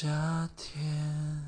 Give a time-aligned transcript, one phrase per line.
[0.00, 1.47] 夏天。